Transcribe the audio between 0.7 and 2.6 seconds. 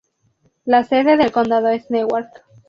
sede del condado es Newark.